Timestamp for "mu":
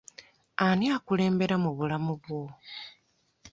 1.63-1.71